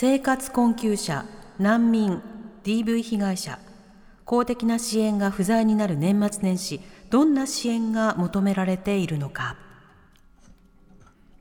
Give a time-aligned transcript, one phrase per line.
[0.00, 1.24] 生活困窮者
[1.58, 2.22] 難民
[2.62, 3.58] DV 被害者。
[4.24, 6.80] 公的な支援が不在になる年末年始
[7.10, 9.56] どんな支援が求められているのか。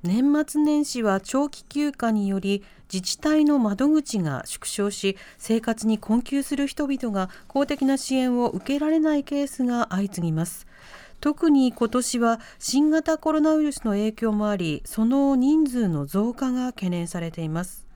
[0.01, 10.65] 年末年始は長期休暇により自治体の窓口が縮小し生活に困窮する人々が公的な支援を受けられないケースが相次ぎます。
[11.21, 17.86] 特に今年は新型コロナウイルスの影響もありその人数の増加が懸念されています。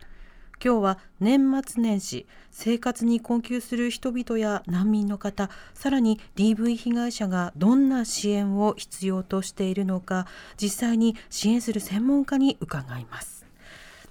[0.64, 10.28] 今日は年末年始生活に困窮する人々や難民の方さらに DV 被害者がどんな支援を必要としているのか
[10.62, 13.48] 実際に支援する専門家に伺います。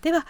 [0.02, 0.26] では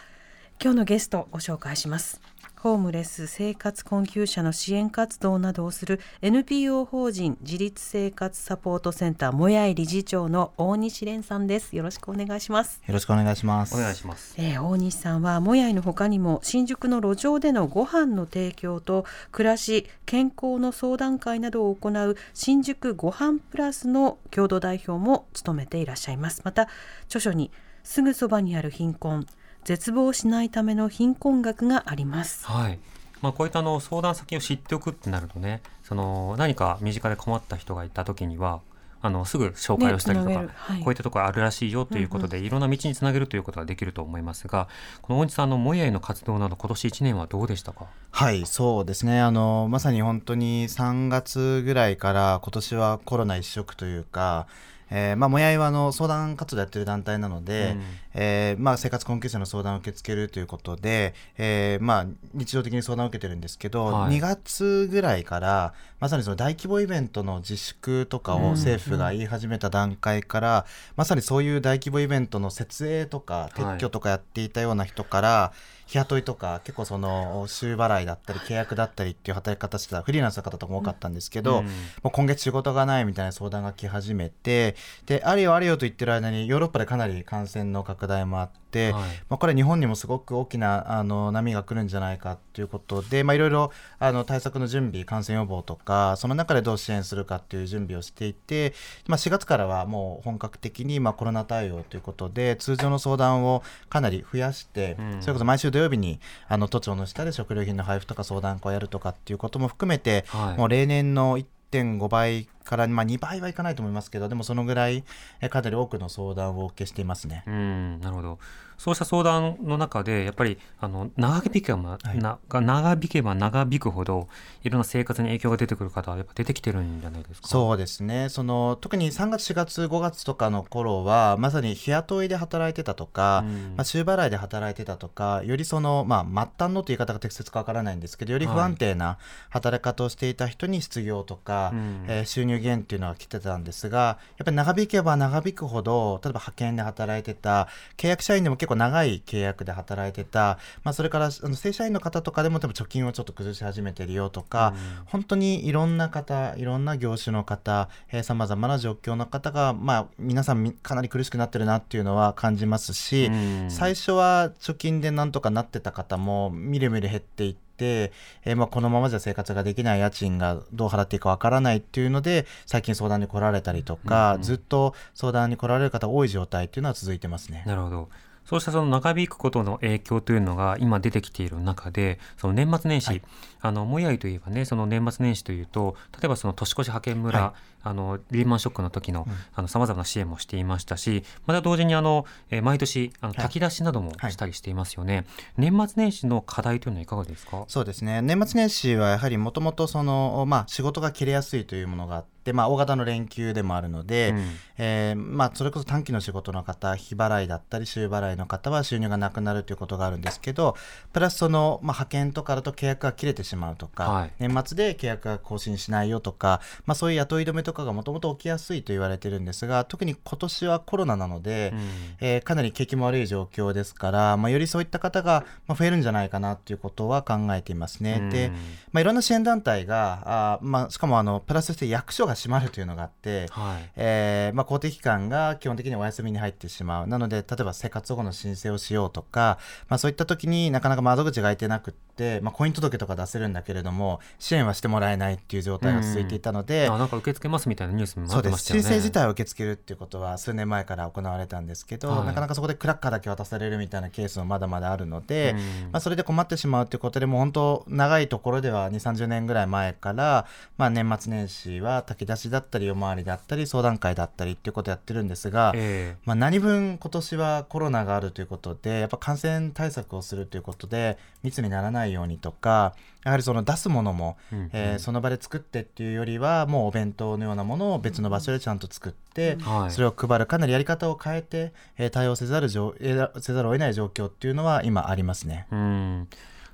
[0.62, 2.20] 今日のゲストをご紹介します。
[2.62, 11.75] ホームレス生活困窮者の支援活動などをする NPO 法人自立生活サポートセンターもやい理事長の大西蓮さんです。
[11.75, 12.83] よろしくお願いします。
[12.86, 13.75] よろしくお願いします。
[13.75, 14.34] お願いします。
[14.36, 26.42] えー大西さんはもやいの他にも新宿の路上でのご飯の提供と暮らし健康の相談会などを行う新宿ご飯プラスの共同代表も務めていらっしゃいます。
[26.44, 26.69] また
[27.06, 27.50] 著書に
[27.84, 29.27] すぐそばにある貧困
[29.64, 32.47] 絶望しないための貧困学があります。
[32.47, 32.78] はい。
[33.20, 38.61] まあ、こういったあの相談先を知っておくってなるとねその何か身近で困った人がいた時には
[39.03, 40.42] あのすぐ紹介をしたりとか、は
[40.78, 40.81] い。
[40.81, 44.69] こういったところあるらしいよということで、いろんな道につなげるということができると思いますが
[45.00, 47.86] この大西さんのもやいの活動など今年1年はどうでしたか？
[48.11, 49.20] はい、そうですね。
[49.20, 54.47] あの、まさに本当に3月ぐらいから今年はコロナ一色というか、
[54.91, 57.82] えーまあ、もやいはあの相談活動やってる団体なので、うん。
[58.12, 64.16] えーまあ、生活困窮者の相談を受け付けるということで、えーまあ、日常的に相談を受けてるんですけど、はい。
[64.16, 68.44] 2月ぐらいからまさにその大規模イベントの自粛とかうん。
[68.47, 70.66] を政府が言い始めた段階から、
[70.97, 75.53] まさにそういう大規模イベントの設営とか撤去とかやっていたような人から、
[75.91, 81.65] 日雇いとか結構その週払いだったり契約だったりっていう働き方してたフリーランスの方とかも多かったんですけど、うん。
[81.65, 81.71] も
[82.05, 89.03] う今月仕事がないみたいな相談が来始めてであれよあれよと言ってる間にヨーロッパでかなり感染の拡大もあって、はい。
[89.28, 98.75] まあ、これは日本にもすごく大きなあの波が来るんじゃないかということで、まあ、いろいろあの対策の準備感染予防とかその中でどう支援するかっていう準備をしていて、
[99.09, 105.21] まあ、4月からはもう本格的にまあコロナ対応ということで通常の相談をかなり増やして、うん。
[105.21, 115.04] それこそ毎週土曜日にあの都庁の下で食料品の配布とか相談会をやるとかっていうことも含めて、はいもう例年の1.5倍から、まあ、2倍はいかないと思いますけどでもそのぐらい
[115.41, 117.44] えかなり多くの相談をお受けしていますね。
[117.46, 118.38] うんなるほど
[118.80, 122.18] そうした相談の中でやっぱりあの長引けば、はい。
[122.18, 124.26] なが長引けば長引くほど
[124.62, 127.48] いろんな生活に影響が出てくる方はやっぱ出てきてるんじゃないですか？
[127.48, 128.30] そうですね。
[128.30, 133.74] その特に3月4月5月とかの頃はまさに日雇いで働いてたとか、うん。
[133.76, 139.18] まあ、週払いで働いてたとかよりその、まあ、末端のという言い方が適切かわからないんですけどより不安定な
[139.50, 142.04] 働き方をしていた人に失業とか、うん。
[142.08, 147.66] えー収入減っていうのは来てたんですがやっぱり長引けば長引くほど例えば派遣で働いてた
[147.97, 154.75] 契約社員でも結構長い契約で働いてた、まあ、それからあの正社員の方とかでも多分貯金をちょっと崩し始めてるよとか、
[155.06, 157.88] 本当にいろんな方いろんな業種の方
[158.22, 167.60] さまざまな状況の方が、まあ、皆さんみかなり苦しくなってるなっていうのは感じますし、うん最初は貯金でなんとかなってた方もみるみる減っていって。
[167.80, 177.62] えーまあ、このままじゃ生活ができない家賃がどう払っていいかわからないっていうので最近相談に来られたりとか、うんうんずっと相談に来られる方多い状態っていうのは続いてますね。
[177.66, 178.09] なるほど。
[178.50, 183.22] そうしたその長引くことの影響というのが今出てきている中で、その年末年始、はい。
[183.60, 189.34] あのもやいといえばね、その年末年始というと、例えばその年越し派遣村、はいあのリーマンショックの時のうん。
[189.54, 193.36] あの様々な支援もしていましたし、また同時にあの、えー毎年あのはい。
[193.36, 194.32] 炊き出しなどもはい。
[194.32, 195.24] したりしていますよね。
[195.56, 197.65] 年末年始の課題というのはいかがですか？
[197.68, 198.22] そうですね。
[198.22, 204.44] 年末年始はやはりもともとその、まあ、仕事が切れやすいというものがあってで、まあ、大型の連休でもあるので、うん。
[204.78, 210.74] えーまあ、それこそ短期の仕事の方日払いだったり週払いの方は収入がなくなるということがあるんですけど
[211.12, 214.33] プラスその、まあ、派遣とかだと契約が切れてしまうとか、はい。
[214.38, 221.81] 年末で契約が更新しないよとか、まあ、そういう雇い止めとかがもともと起きやすいと言われてるんですが特に今年はコロナなので、うん。
[222.21, 228.28] えーかなり景気も悪い状況ですから、まあ、よりそういった方がまあ増えるんじゃないかなということは考えていますね。
[228.31, 228.55] でうん。
[228.93, 230.22] まあ、いろんな支援団体が
[230.55, 233.91] あー、まあ、しかもあのプラスとして役所が閉まるというのがあって、はい。
[233.97, 237.07] えーまあ、公的機関が基本的にお休みに入ってしまう。
[237.07, 239.59] なので例えば生活保護の申請をしようとか、
[239.89, 242.09] まあ、そういった時になかなか窓口が開いてなくって、
[242.43, 248.83] まあ、婚姻届とか出せるんだけれども支援はしてもらえないっていう状態が続いていたので、あなんか受け付けますみたいなニュースもってましたよね。
[248.83, 252.27] 申請自体を受け付けるっていうことは数年前から行われたんですけど、はい。
[252.27, 255.93] なかなかそこでクラッカーだけ渡されるみたいなケースもまだまだあるので、うん。
[255.93, 274.71] まあ、それで困ってしまうということでもう本当長いところでは2 3 0年ぐらい前から、まあ、年末年始は炊き出しだったり夜回りだったり相談会だったりっていうことをやってるんですが、えまあ、何分今年はコロナがあるということでやっぱ感染対策をするということで密にならないようにとかやはりその出すものも、うんうん。
[274.73, 279.90] えーその場で作ってっていうよりはもうお弁当のようなものを別の場所でちゃんと作って、はい。
[279.90, 285.66] それを配るかなりやり方を変えて、えー対応せざるせざるを得ない状況っていうのは今ありますね。
[285.71, 286.28] うん。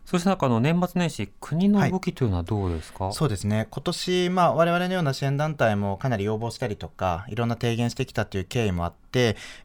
[0.06, 3.66] そしてなんかあの年末年始国の動きというのはどうですか、そうですね。
[3.70, 9.05] 今年、まあ、我々のような支援団体もかなり要望したりとかいろんな提言してきたという経緯もあって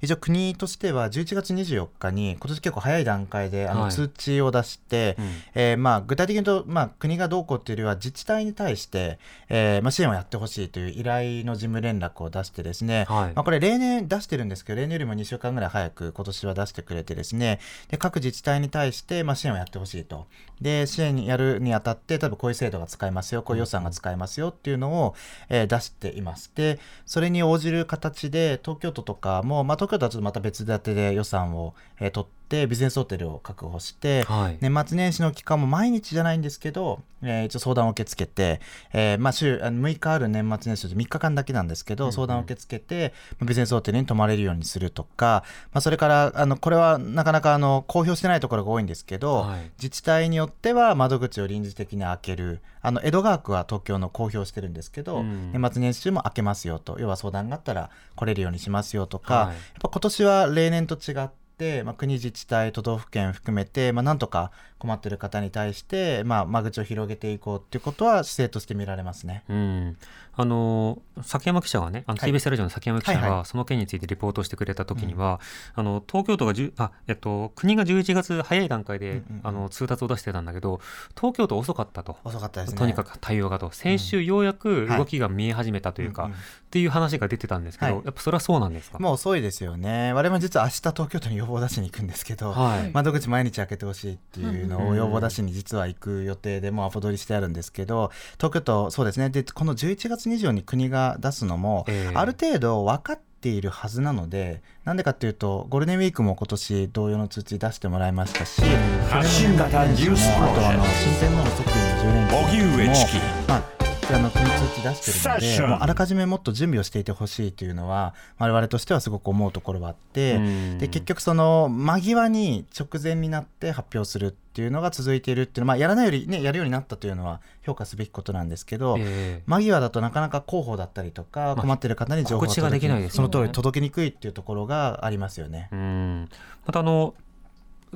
[0.02, 3.92] 一応国としては11月24日に今年結構早い段階であのはい。
[3.92, 5.26] 通知を出して、うん。
[5.56, 9.20] えーまあ、具体的に言うと、まあ、国がどうこうっていうよりは自治体に対して、
[9.50, 13.34] えーまあ、支援をやってほしいという依頼の事務連絡を出してですね、はい。
[13.34, 17.60] まあ、これ例年出してるんですけど例年よりも2週間ぐらい早く今年は出してくれてですね。
[17.90, 20.28] で各自治体に対して、まあ、支援をやってほしいと。
[20.62, 25.16] で支援やるにあたって例えばこういう制度が使えますよこういう予算が使えますよっていうのを、
[25.50, 26.52] えー出しています。
[26.56, 34.58] でそれに応じる形で東京都とかも、まあ、東京都はちょっとまた別立てで予算を、えー取ってビジネスホテルを確保して、はい。
[34.60, 38.60] 年末年始の期間も毎日じゃないんですけど、えー一応相談を受け付けて、
[38.94, 49.72] えーまあ、週あの6日ある年末年始で3日間だけなんですけど、相談を受け付けて、まあビジネスホテルに泊まれるようにするとか、まあ、それからあのこれはなかなかあの公表してないところが多いんですけど、はい。
[49.78, 55.52] 自治体によっては窓口を臨時的に開けるあの江戸川区は東京の公表してるんですけど、うん。
[55.54, 56.98] 年末年始中も開けますよと。
[57.00, 59.48] 要は相談があったら来れるようにしますよとか、はい。
[59.48, 61.42] やっぱ今年は例年と違って、
[61.86, 64.52] まあ、国自治体都道府県含めて、まあ、なんとか
[64.82, 69.44] 困っている方に対して、まあ、間口を広げていこうっていうことは姿勢として見られますね。
[69.48, 69.98] うん、
[70.36, 72.32] あの崎山記者がね、あのはい。
[72.32, 75.40] TBS ラジオの崎山記者がその件についてリポートしてくれたときには、
[75.76, 80.82] あの東京都がじゅあ、えっと、国が11月早い段階で、あの通達を出してたんだけど、
[81.16, 82.18] 東京都遅かったと。
[82.24, 82.80] 遅かったですね。
[82.80, 83.70] とにかく対応がと。
[83.72, 84.98] 先週ようやくはい。
[84.98, 88.06] 動きが見え始めたというか、っていう話が出てたんですけど、はい。
[88.06, 90.14] やっぱそれはそうなんですか、もう遅いですよね。
[90.14, 92.92] 我々も実は明日東京都に要望出しに行くんですけど、はい。
[92.94, 99.30] 窓口毎日開けてほしいっていうのを要望出しに実は行く予定でもうアポ取りしてあるんですけど東京都そうですね。
[99.30, 102.16] でこの11月24に国が出すのも、ええ。
[102.16, 108.62] ある程度分かっているはずなのでなんでかっていうとゴールデンウィークも今年同様の通知出してもらいましたし
[109.10, 113.18] 発信型ニュースプロあとあのジェク新天皇のの10年記荻上チキ。
[113.48, 113.81] まあ
[114.14, 120.78] あの国通知出してるのであらかじめもっと準備をしていてほしいというのは我々としてはすごく思うところはあって、うん。
[120.80, 129.44] で結局その間際に直前になって発表するっていうのが続いているっていうのは、まあ、やらないよりねやるようになったというのは評価すべきことなんですけど、ええ。
[129.46, 135.70] 間際だとなかなか広報だったりとかあ困ってる方に情報がその通り届けにくいっていうところがありますよね。
[135.72, 136.30] うん。
[136.66, 137.14] またあの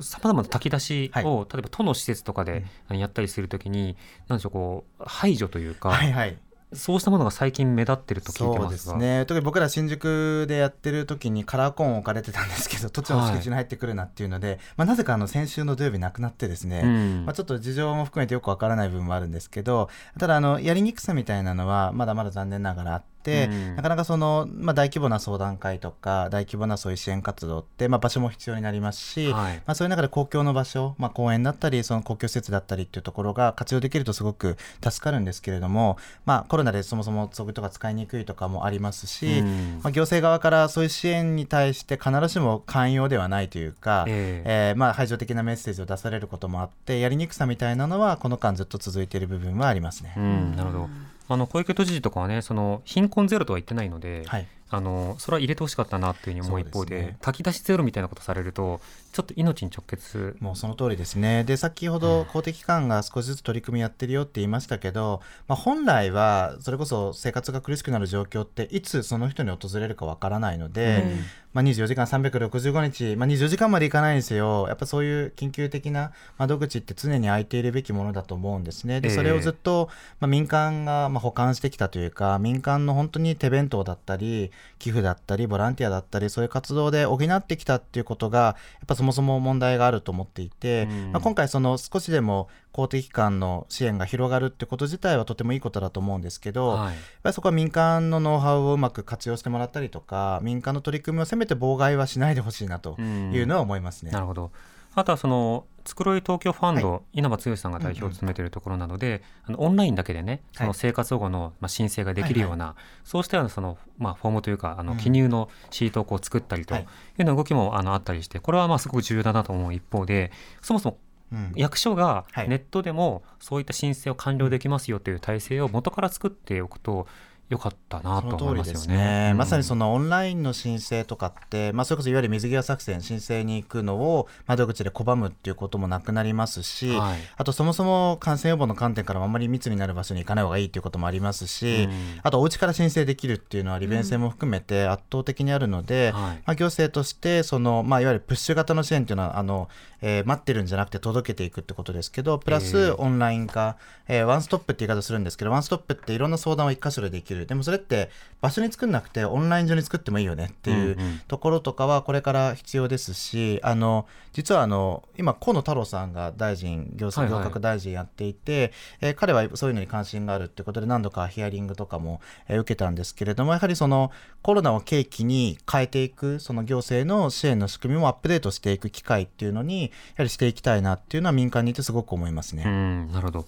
[0.00, 1.46] さまざまな炊き出しを、はい。
[1.52, 3.96] 例えば都の施設とかでやったりするときに、
[4.28, 6.36] なんでしょうこう排除というか、はいはい。
[6.72, 9.24] そうしたものが最近目立ってると聞いてそうまがですすね。
[9.26, 17.24] 特に僕ら新宿でやってる時にカラーコーン置かれてたんですけど 土地の敷地に入ってくるなっていうので、まあ、なぜかあの先週の土曜日なくなってですね、うん。
[17.24, 50.14] まあ、ちょっと事情も含めてよくわからない部分もあるんですけどただあのやりにくさみたいなのはまだまだ残念ながらあって、うんなかなかその、まあ、大規模な相談会とか大規模なそういう支援活動って、まあ、場所も必要になりますし、はいまあ、そういう中で公共の場所、まあ、公園だったりその公共施設だったりっていうところが活用できるとすごく助かるんですけれども、まあ、コロナでそもそもそういうとか使いにくいとかもありますし、うんまあ、行政側からそういう支援に対して必ずしも寛容ではないというか、えええーまあ、排除的なメッセージを出されることもあってやりにくさみたいなのはこの間ずっと続いている部分はありますね。
[50.16, 50.88] うん、なるほど。
[51.28, 54.46] あの小池都知事とかはね、その貧困ゼロとは言ってないので、はい。
[54.68, 58.80] あのそれは入れてほしかったなっていうふうに思う一方でね炊き出しゼロみたいなことされると
[59.16, 61.42] ちょっと命に直結もうその通りですね。
[61.44, 71.20] で、先ほど公的機関が少しずつ取り組みやってるよって言いましたけど、まあ、本来はそれこそ生活が苦しくなる状況っていつその人に訪れるかわからないので、うん
[71.56, 74.66] まあ、24時間365日、まあ、24時間までいかないんですよ。
[74.68, 79.00] やっぱそういう緊急的な窓口って常に開いているべきものだと思うんですね。
[79.00, 79.88] で、ええそれをずっと、
[80.20, 88.52] まあ、民間がまあ保管してきたというか、民間の本当に手弁当だったり、寄付だったり、ボランティアだったり、そういう活動で補ってきたっていうことが、や
[88.84, 104.12] っぱそもそも問題があると思っていて、うんまあ、今回その少しでも公的機関の支援が広がるってこと自体はとてもいいことだと思うんですけど、はいやっぱりそこは民間のノウハウをうまく活用してもらったりとか、民間の取り組みをせめて妨害はしないでほしいなというのは思いますね。
[104.12, 104.52] なるほど。
[104.94, 112.74] あとはそのつくろい東京ファンド、稲葉剛さんが代表を務めているところなので、あのオンラインだけでね、その生活保護のまあ申請ができるような、
[113.04, 116.78] そうしたようなそのまあフォームというかあの記入のシートをこう作ったりとい。
[116.78, 116.90] うはいよ
[117.20, 120.98] うな動きもあのあったりして、これはまあすごく重要だなと思う一方で、そもそも
[121.32, 121.52] うん。
[121.56, 122.48] 役所がはい。
[122.48, 127.06] ネットでもそういった申請を完了できますよという体制を元から作っておくと
[127.48, 128.96] よかったなと思いますよね。
[128.96, 129.34] ね。
[129.34, 137.18] まさにそののオンラインの申請とかって、まあ、それこそいわゆる水際作戦、申請に行くのを窓口で拒むっていうこともなくなりますし、はい。
[137.36, 142.20] あとそもそも感染予防の観点からもあまり密になる場所に行かない方がいいっていうこともありますし、うん。
[142.22, 146.42] あとお家から申請できるっていうのは利便性も含めて圧倒的にあるので、はい。
[146.46, 149.68] まあ、行政としてその、まあ、いわゆるプッシュ型の支援っていうのはあの、
[150.00, 153.76] えー待ってるんじゃなくて届けていくってことですけどプラえスオンライン化、
[154.08, 174.10] えーワンストップって言い方するんですけどワンストップっていろんな相談を一箇所でできるでもそれって場所に作んなくてオンライン上に作ってもいいよねっていうところとかはこれから必要ですしあの実はあの今河野太郎さんが大臣行政行革大臣やっていて、えー彼はそういうのに関心があるってことで何度かヒアリングとかも、えー受けたんですけれどもやはりその
[174.42, 179.88] コロナを契機に変えていくその行政の支援の仕組みもアップデートしていく機会っていうのにや
[180.18, 182.64] はりしていきたいなっていうのは民間にいてすごく思いますね。
[182.66, 183.46] うん、なるほど。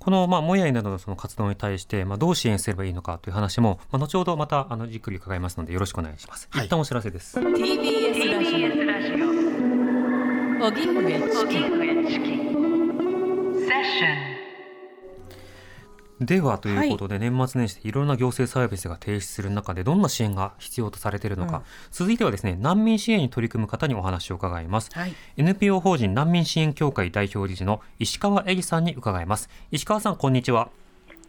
[0.00, 6.48] この、まあ、もやいなどのその活動に対して、まあ、どう支援すればいいのかという話も、まあ、後ほどまた、あの、じっくり伺いますので、よろしくお願いします。
[6.50, 6.66] はい。
[6.66, 7.38] 一旦お知らせです。
[7.38, 9.30] TBS ラジオ。
[10.60, 11.20] 荻上
[12.06, 12.50] チキ
[16.20, 24.90] では、ということで、年末年始でいろんな行政サービスが停止する中で、どんな支援が必要とされているのか、うん続いてはですね、難民支援に取り組む方にお話を伺います。
[24.92, 29.48] はい NPO 法人難民支援協会代表理事の石川恵里さんに伺います。
[29.70, 30.68] 石川さん、こんにちは。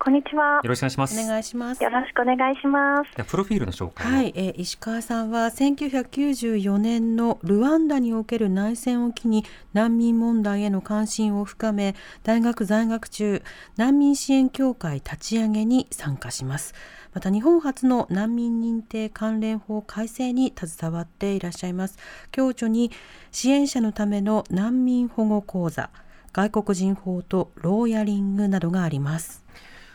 [0.04, 0.68] こんにちはよ。
[0.68, 1.14] ろしくお願いします。
[1.14, 3.24] お願いしますよろしくお願いします。
[3.24, 13.44] プロフィールの紹介をはい、えー石川さんは1994年のルワンダにおける内戦を機に難民問題への関心を深め大学在学中
[13.78, 16.74] 難民支援協会立ち上げに参加します
[17.14, 22.00] また日本初の難民認定関連法改正に携わっていらっしゃいます
[22.32, 22.92] 共著に
[23.32, 25.92] 支援者のための難民保護講座
[26.34, 29.41] 外国人法とローヤリングなどがあります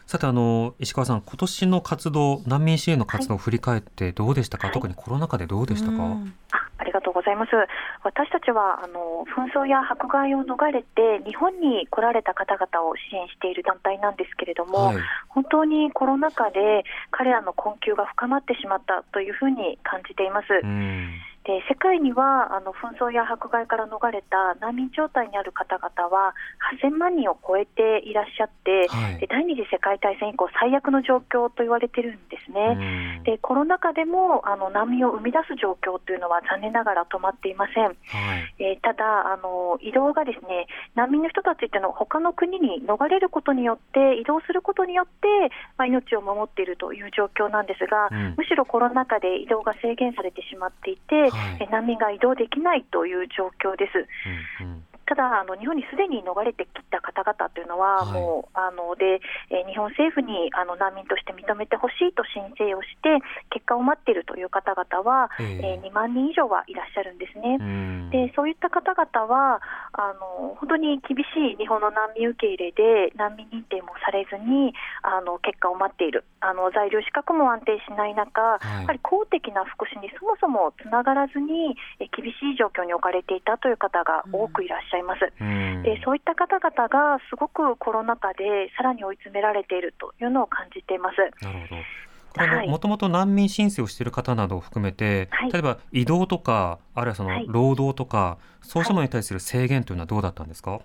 [0.07, 4.75] さてあの石川さん今年の活動難民支援の活動を振り返ってどうでしたか、はい。
[4.75, 6.17] 特にコロナ禍でどうでしたか、
[6.79, 7.51] ありがとうございます。
[8.05, 14.97] 私たちはあの紛争や迫害を逃れて日本に来られた方々を支援している団体なんですけれども、はい。
[15.29, 20.47] 本当にコロナ禍で彼らの困窮が深まってしまったというふうに感じています。
[21.49, 26.35] うんで世界にはあの紛争や迫害から逃れた難民状態にある方々は
[26.83, 33.21] 8000万人を超えていらっしゃって、はいで第二次世界大戦以降最悪の状況と言われてるんですね。
[33.21, 37.85] うんでコロナ禍でもあの難民を生み出す状況というのは残念ながら止まっていません。
[37.85, 37.95] はい
[38.59, 45.27] えーただあの、移動がですね難民の人たちっていうのは他の国に逃れることによって移動することによって、
[45.79, 54.07] まあ、命を守っているという状況なんですが、うんむしろコロナ禍で移動が制限されてしまっていて、はいえー難民が移動できないという状況です。
[54.61, 58.21] うんうんただあの、日本にすでに逃れてきた方々というのは、はい。
[58.21, 59.21] もうあので、
[59.51, 63.19] えー日本政府にあの難民として認めてほしいと申請をして、
[63.51, 65.81] 結果を待っているという方々は、ええ。
[65.81, 67.57] えー2万人以上はいらっしゃるんですね。
[67.61, 68.11] うん。
[68.11, 69.61] でそういった方々は
[69.93, 74.73] あの本当に厳しい日本の難民受け入れで難民認定もされずに
[75.03, 76.25] あの結果を待っている。
[76.41, 78.81] あの在留資格も安定しない中、はい。
[78.83, 85.33] やはり公的な福祉にそもそもつながらずにえ厳しい状況に置かれていたという方が多くいらっしゃいます。
[85.41, 91.17] うんでそういった方々がすごくコロナ禍でさらに追い詰められているというのを感じています。
[91.43, 91.83] なるほど。
[92.69, 100.73] もともと難民申請をしている方などを含めて、はい例えば移動とかあるいはそのはい労働とか、そうしたものに対する制限というのはどうだったんですか？
[100.73, 100.81] ああ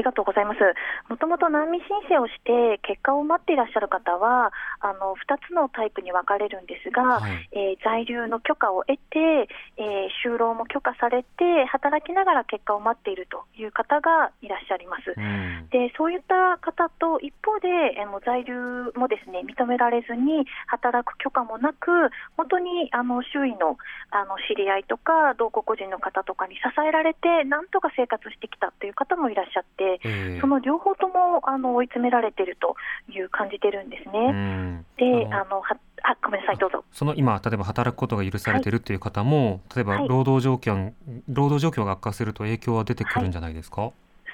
[0.00, 0.60] りりがとうございます。
[1.08, 15.12] もともと難民申請をして結果を待っていらっしゃる方は、あの2つのタイプに分かれるんですが、はい、えー、在留の許可を得て、えー、就労も許可されて、働きながら結果を待っているという方がいらっしゃいます。
[15.14, 17.68] うん、でそういった方と一方で、
[18.00, 21.90] えー、もう在留もですね認められずに働く許可もなく、
[22.36, 23.76] 本当にあの周囲の
[24.10, 29.89] あの知り合いとか同国人の方とかに支えられて、なんとか生活してきたという方もいらっしゃって、
[30.40, 32.76] その両方ともあの追い詰められていると
[33.10, 34.84] いう感じてるんですね。
[34.96, 36.84] であのはあごめんなさいどうぞ。
[36.92, 40.94] その今例えば働くことが許されているという方も、はい、例えば労働状況、はい、
[41.28, 43.92] 労働状況が悪化すると影響は出てくるんじゃないですか、はい。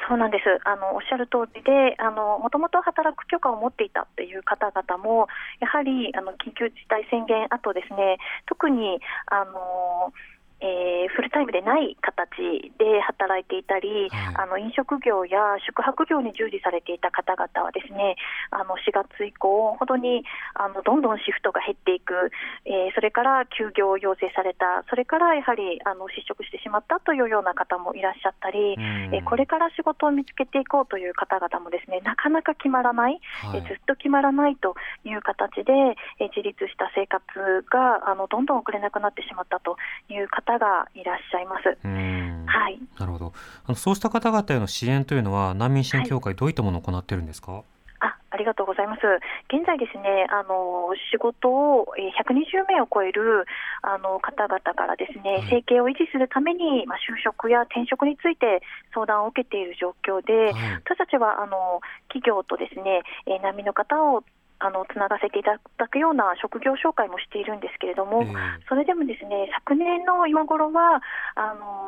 [0.08, 0.44] そうなんです。
[0.64, 5.26] あのおっしゃる通りで、もともと働く許可を持っていたという方々も、
[5.58, 10.12] やはりあの緊急事態宣言後ですね、特にあの
[10.60, 18.16] えー、フルタイムでない形で働いていたり、はい、あの飲食業や宿泊業に従事されていた方々はですね
[18.50, 22.32] あの4月以降、本当にあのどんどんシフトが減っていく、
[22.64, 28.76] えー、それから休業を要請された、それからやはりあの失職してしまったというような方もいらっしゃったり、
[29.12, 35.72] えー、これから仕事を見つけていこうという方々もですねなかなか決まらない、はい、えずっと決まらないという形で、
[36.20, 37.22] え自立した生活
[37.68, 39.76] があのどんどん遅れなくなってしまったと
[40.08, 41.76] いう方方がいらっしゃいます。
[42.46, 43.32] はい、なるほど
[43.66, 47.62] あのそうした方々への支援というのは難民支援協会、どういったものを行っているんですか？
[47.98, 49.00] あありがとうございます。
[49.48, 53.46] 現在ですね、あの仕事を120名を超える
[53.82, 58.60] あの方々からですね、生計を維持するために、まあ、就職や転職について
[58.92, 64.22] 相談を受けている状況で、はい、私たちはあの企業とですね、え難民の方を
[64.58, 68.34] あのつながせていただくような職業紹介もしているんですけれども、えー、
[68.68, 71.02] それでもですね昨年の今頃は
[71.34, 71.85] あの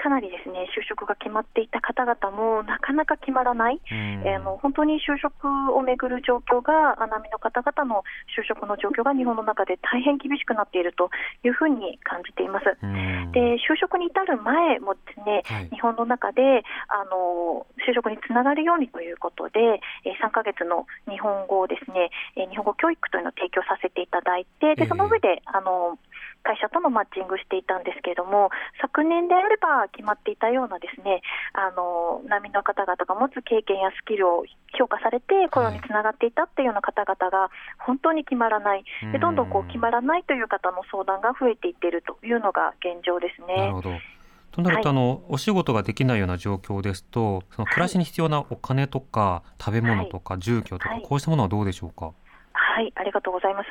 [0.00, 3.80] かなりですね就職が決まっていた方々もなかなか決まらない、
[4.24, 5.44] えー、もう本当に就職
[5.76, 8.02] をめぐる状況が難民の方々の
[8.32, 11.10] 就職の状況が日本の中で大変厳しくなっていると
[11.44, 12.64] いうふうに感じています。
[13.32, 25.98] で就職に至る前もですね、はい、日本の中であの就職につながるようにということで、えー、3ヶ月の日本語をですね、えー、日本語教育というのを提供させていただいてでその上であの
[26.42, 34.44] 会社とのマッチングしていたんですけれども、昨年であれば決まっていたようなですね、あの難民の方々が持つ経験やスキルを
[34.78, 43.56] 評価されて雇用につながっていたっていうような方々が本当に決まらない、でどんどんこう決まらないという方の相談が増えていっているというのが現状ですね。
[43.56, 43.90] なるほど。
[44.52, 52.12] となると、あのお仕事ができないような状況ですと、その暮らしに必要なお金とか、食べ物とか、住居とか、こうしたものはどうでしょうか？
[52.70, 53.68] はい、ありがとうございます。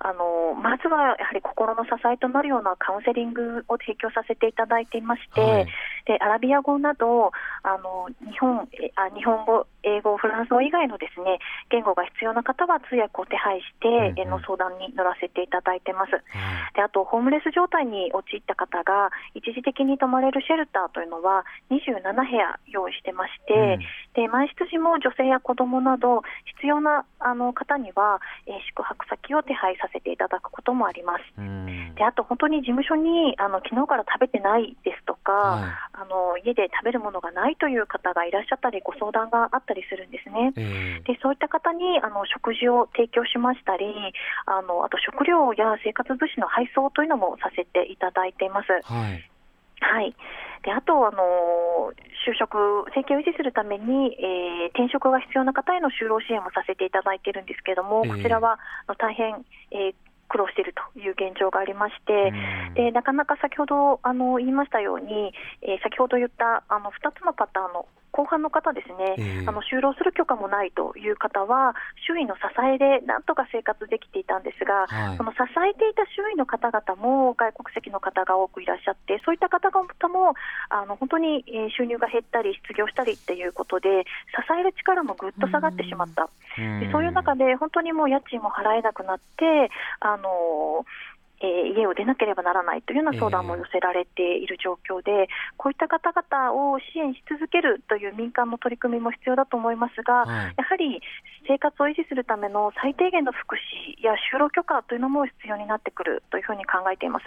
[0.00, 5.66] あのまずはやはり心の支えとなるようなカウンセリングを提供させていただいていまして、はい、
[6.06, 7.30] でアラビア語など
[7.62, 11.38] あの日本あ日本語、英語、フランス語以外のですね
[11.70, 16.12] 言語が必要な方は通訳を手配して、うんうん、の相談に乗らせていただいてます。
[16.74, 23.78] であとホームレス状態に陥った方が一時的に泊まれるシェルターというのは27部屋用意してまして、
[24.16, 26.22] うん、で満室時も女性や子どもなど
[26.56, 31.22] 必要なあの方にはえー、宿泊先を手配させていただくこともあります。
[31.94, 40.52] であと本当に事務所にあの昨日から食べてないですとか、はい、あの家で食べるものがないという方がいらっしゃったりご相談があったりするんですね。
[40.56, 43.86] えー、でそういった方にあの食事を提供しましたり
[44.46, 48.68] あのあと食料や生活物資の配送というのもさせていただいています。
[48.84, 49.28] はい。
[49.82, 50.14] はい、
[50.62, 51.92] であとあの、
[52.24, 58.58] 就職、生計を維持するために、えー、転職が必要な方への就労支援もさせていただいているんですけれども、こちらは
[58.98, 59.94] 大変、えー
[60.32, 62.32] 苦労しているという現状がありまして、
[62.74, 71.74] でなかなか先ほどあの言いましたように、えー、先ほど言ったあの2つのパターンの後半の方ですね、えー、あの就労する許可もないという方は、
[72.06, 80.34] 周囲の支えでなんとか生活できていたんですが、はい、その支えていた周囲の方々も外国籍の方が多くいらっしゃって、そういった方々も
[80.68, 81.44] あの本当に
[81.76, 84.04] 収入が減ったり、失業したりっていうことで、
[84.36, 89.70] 支える力もぐっと下がってしまった、でそういう中で、本当にもう家賃も払えなくなって、
[90.00, 90.84] あの
[91.42, 95.26] えー、家を出なければならないというような相談も寄せられている状況で、えー、
[95.56, 101.02] こういった方々を支援し続けるという民間の取り組みも必要だと思いますが、はい、やはり
[101.46, 107.26] 生活を維持するための最低限の福祉や就労許可というのも必要になってくるというふうに考えています。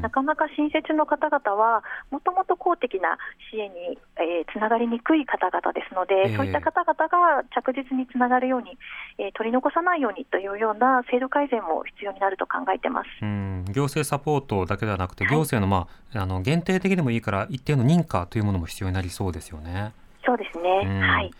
[0.00, 3.18] なかなか新設の方々は、もともと公的な
[3.50, 8.78] 支援に、えー、つながりにくい方々ですので、えー、そういった方々が着実につながるように、
[9.18, 13.08] えー、取り残さないようにというような制度改善も必要になると考えています。
[13.72, 19.92] 行政サポートだけではなくて、行政の,、まあ、あの限定的でもいいから、一定の認可というものも必要になりそうですよね。
[20.24, 20.82] そうですね。
[20.84, 21.30] うんはい。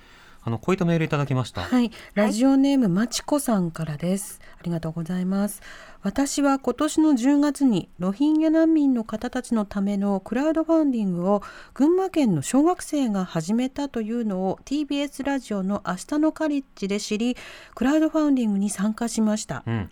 [0.42, 1.62] あのこういったメールいただきました。
[1.62, 4.40] はい、ラジオネームまちこさんからです。
[4.58, 5.60] ありがとうございます。
[6.02, 11.42] 私は今年の10月にロヒンギャ難民の方たちのためのクラウドファンディングを
[11.74, 17.36] 群馬県の小学生が始めたというのを TBS ラジオの明日のカリッジで知り、
[17.74, 19.62] クラウドファンディングに参加しました。
[19.66, 19.90] うん、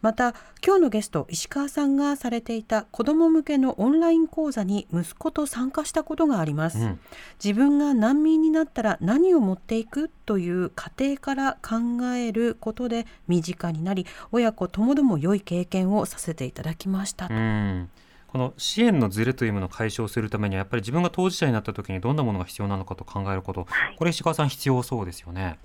[0.00, 0.34] また
[0.64, 7.00] 今日のゲスト石川さんがされていた子ども向けのオンライン講座に息子と参加したことがあります、うん。
[7.42, 17.90] 自分が難民になったら何を持っていくという過程から考えることで身近になり親子ともども良い経験をさせていただきました、うん。
[18.28, 23.96] この支援のズレというものを解消するためにはやっぱり自分が当事者になった時にどんなものが必要なのかと考えること、はい。
[23.96, 25.58] これ石川さん必要そうですよね。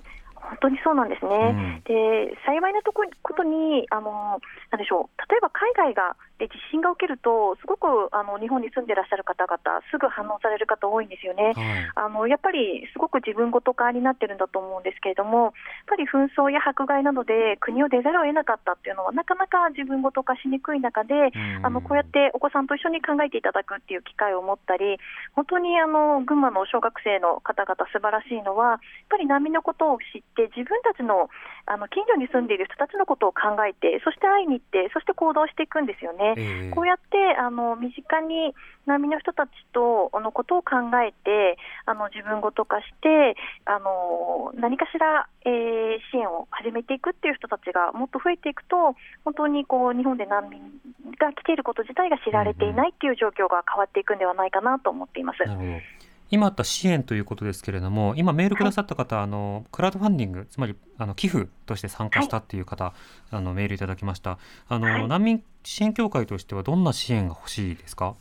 [0.53, 1.35] 本当にそうなんですね。
[1.35, 4.39] うんで幸いなとこことにあの
[4.71, 9.59] なんでしょう例えば海外がで地震が起きるとすごくあの日本に住んでらっしゃる方々
[9.91, 11.53] すぐ反応される方多いんですよね。
[11.55, 15.53] はいあのやっぱりすごく自分ごと化になってるんだと思うんですけれども、やっ
[15.87, 24.97] ぱり紛争や迫害などで国を出ざるを得なかったっていうのは、なかなか自分ごと化しにくい中で、うんあのこうやってお子さんと一緒に考えていただくっていう機会を持ったり、
[25.33, 31.29] 本当にあの群馬の小学生の方々、素晴らしいのは、やっぱり難民のことを知って、自分たちの
[31.65, 36.35] あの近所に住んでいる人たちのことを考えて、そして会いに行って、そして行動していくんですよね。
[36.35, 38.53] ええこうやってあの身近に
[38.85, 50.61] 難民の人たちとあのことを考えてあの自分ごと化してあの何かしら、えー支援を始めていくっていう人たちがもっと増えていくと本当にこう日本で難民
[51.19, 55.39] が来ていること自体が知られていないっていう状況が変わっていくんではないかなと思っています。
[55.39, 56.02] なるほど
[56.33, 62.93] 今あった支援ということですけれども今メールくださった方、あのクラウドファンディングつまりあの寄付として参加したっていう方、
[63.29, 64.39] あのメールいただきました。
[64.67, 65.07] あの、はい。
[65.07, 68.15] 難民支援協会としてはどんな支援が欲しいですか？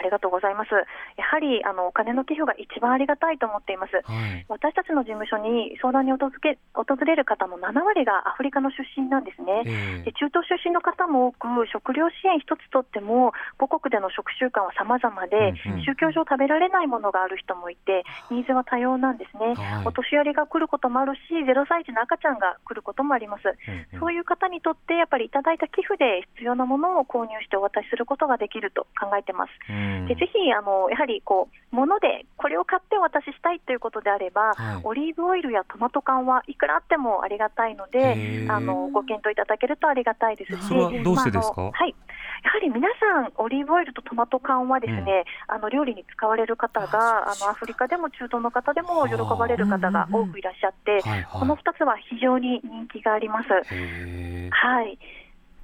[0.00, 0.72] ありがとうございます。
[0.72, 4.00] やはりあのお金の寄付が一番ありがたいと思っています。
[4.00, 9.62] はい私たちの事務所に相談に訪れ訪れる方の7割がアフリカの出身なんですね。
[9.66, 19.54] えで中東出身の方も多く、食料支援一つとっても、母国での食習慣は様々で、うんうん宗教上食べられないものがある人もいて、ニーズは多様なんですね。
[19.54, 23.44] はいお年寄りが来ることもあるし、0歳児の赤ちゃんが来ることもあります。
[23.44, 29.50] うんうんそういう方にとって、やっぱりいただいた寄付で必要なものを購入してお渡しすることができると考えてます。
[29.68, 34.80] うんでぜひあのやはりこう物でこれを買ってお渡ししたいということであれば、はい。
[34.84, 38.52] オリーブオイルやトマト缶はいくらあってもありがたいのへでー。
[38.52, 40.56] あのご検討いただけるとありがたいです。
[40.56, 41.62] しそれはどうしてですか？
[41.62, 41.94] まあはい。
[42.42, 51.26] やはり皆さん、オリーブオイルとトマト缶はですね、あの料理に使われる方があのアフリカでも中東の方でも喜ばれる方が多くいらっしゃって、はいはい。
[51.30, 53.48] この2つは非常に人気があります。
[53.50, 54.98] はい。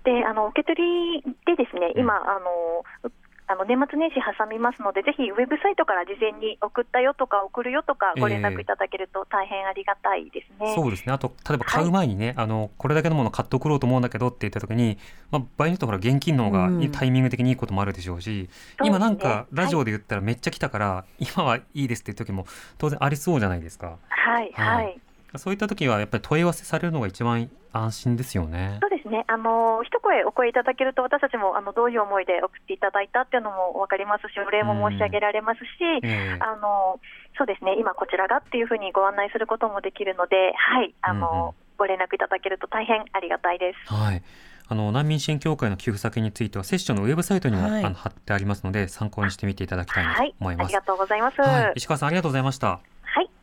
[0.05, 0.83] で、あの受け取
[1.17, 3.11] りでですね、今、あの。
[3.49, 10.73] うあの年末年始挟みますので、ぜひウェブサイトから事前に送ったよとか送るよとかご連絡いただけると大変ありがたいですね。
[10.75, 11.13] そうですね。
[11.13, 14.99] あと例えば買う前にね、あのこれだけのもの買って送ろうと思うんだけどって言った時に、
[15.31, 16.91] まあ、場合によってはほら現金の方がうん。
[16.91, 18.89] タイミング的にいいこともあるでしょうし、そうですね。
[18.89, 22.47] 今なんかラジオで言ったらめっちゃ来たから、今はいいですっていう時も
[22.79, 23.99] 当然ありそうじゃないですか。
[24.09, 24.95] はい、ははい
[25.35, 25.39] い。
[25.39, 29.25] そういった時はやっぱり問い合わせされるのが一番安心ですよねそうですね。
[29.29, 35.65] あの一声お声いただけると私たちもあのどういう思いで送っていただいたっていうのもわかりますし、お礼も申し上げられますし、
[36.03, 37.01] ええあの
[37.39, 37.77] そうですね。
[37.79, 43.93] 今こちらがっていうふうにご案内することもできるので、はい、あの、うんうんご連絡いただけると大変ありがたいです。
[43.93, 44.23] はい
[44.69, 50.67] あの難民支援協会の寄付先についてはセッションのウェブサイトにも、はいあの貼ってありますので参考にしてみていただきたいなとはい、思います。
[50.67, 51.41] ありがとうございます。
[51.41, 52.81] は、はい石川さんありがとうございました。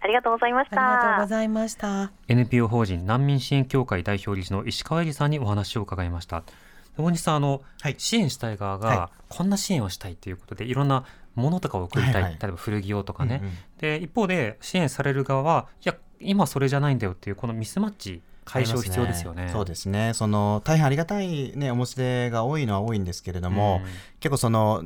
[0.04, 1.28] い、ありがとうございましありがとうたご。
[1.28, 2.12] ざいました。
[2.28, 6.44] NPO 法人難民支援協会代表理事の石川恵里さんにお話を伺いました。
[6.98, 19.50] 大西さんあの、はい支援したい側が、はこんな支援をしたいということでいろんなものとかを送りたい、はいはい例えば古着用とかね、うんうんで一方で支援される側はいや今それじゃないんだよっていうこのミスマッチ解消必要ですよね。
[19.52, 20.12] そうですね。
[20.14, 24.84] その大変ありがたいねお持ち出が多いのは多いんですけれども、うん結構その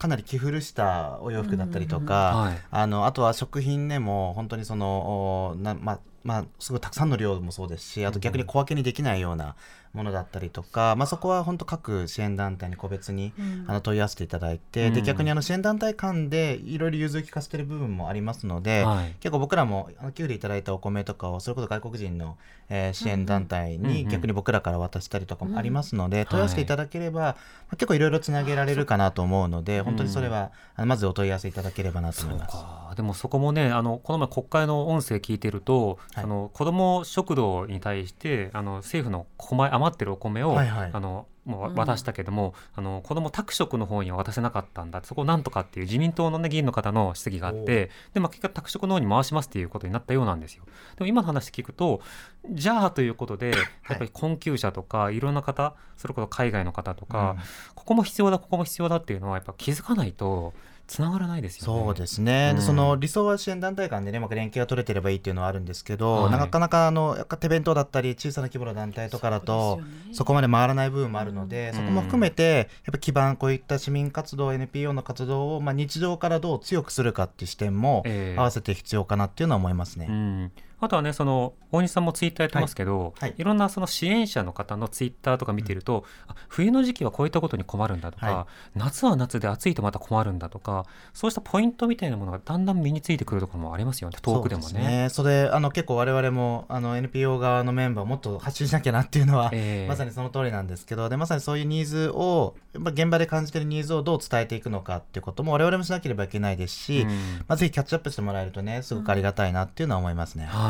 [0.00, 2.58] かなり着古したお洋服だったりとか、はい。
[2.70, 9.56] あのあとは食品でも本当にそのおなまあまあすごいたくさんの量もそうですし、あと逆に小分けにできないような
[9.92, 13.32] ものだったりとか、まあそこは本当各支援団体に個別に、
[13.66, 14.94] あの問い合わせていただいて、うん。
[14.94, 19.14] で逆にあの支援団体間でいろいろ融通を利かせてる部分もありますので、はい。
[19.20, 22.36] 結構僕らもあの寄付でいただいたお米とかをそれこそ外国人の、
[22.68, 27.36] えー支援団体に逆に僕らから渡したりとかもありますので、ん問い合わせていただければ、まあ
[27.72, 32.56] 結構いろいろつなげられるかなと思うので、本当にそれは、まずお問い合わせいただければなと思います。
[33.00, 36.24] かでもそこもねあのこの前国会の音声聞いてると、はい。
[36.24, 40.90] あの子ども食堂に対してあの政府のここ前余ってるお米を、はいはい。
[40.92, 45.00] あのもう渡したけども、あの子ども宅食の方には渡せなかったんだ。
[45.02, 50.64] そこをなんとかっていう自民党の、ね、議員の方の質疑があってで、まあ、結果宅食の方に回しますっていうことになったようなんですよ。
[50.96, 52.02] でも今の話聞くと
[52.50, 53.56] じゃあということでや
[53.94, 57.42] っぱり困窮者とかいろんな方それこそ海外の方とか、うん。
[57.74, 60.52] ここも必要だここも必要だっていうのはやっぱ気づかないと
[60.90, 61.84] つながらないですよね。
[61.84, 62.62] そうですね、うん。
[62.62, 66.32] その理想は支援団体間でね、うまく連携が取れてればいいっていうのはあるんですけど、はい。
[66.32, 71.76] なかなかあの手弁当だったり、小さな規模の団体とかだと、そこまで回らない部分もあるので、うん。
[71.76, 78.40] そこも含めて、やっぱ基盤、こういった市民活動、NPO の活動を、まあ、日常からどう強くするかっていう視点もええ。
[78.40, 80.06] 合わせて必要かなっていうのは思いますね。
[80.10, 83.12] うん、あとはねその大西さんもツイッターやってますけど、はい。
[83.20, 83.34] はい。
[83.38, 95.08] いろんなその支援者の方のツイッターとか見てると、あ冬の時期はこういったことに困るんだとか、は夏は夏で暑いとまた困るんだとかそうしたポイントみたいなものがだんだん身についてくるところもありますよね遠くでもそうすね。
[95.10, 99.88] それあの結構我々もあの NPO 側のメンバーもっと発信しなきゃなっていうのは、ええ。
[99.88, 107.08] まさにその通りなんですけどでまさにそういうニーズをやっぱ現場で感じてるニーズをどう伝えていくのかっていうことも我々もしなければいけないですし、うん。
[107.48, 110.46] まあ、ぜひキャッチアップしてもらえるとねすごくありがたいなっていうのは思いますね。
[110.46, 110.69] はい